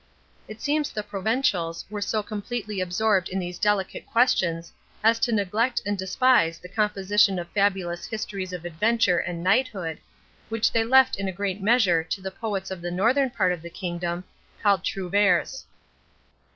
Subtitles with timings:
[0.47, 5.79] It seems the Provencials were so completely absorbed in these delicate questions as to neglect
[5.85, 9.99] and despise the composition of fabulous histories of adventure and knighthood,
[10.49, 13.61] which they left in a great measure to the poets of the northern part of
[13.61, 14.23] the kingdom,
[14.63, 15.65] called Trouveurs.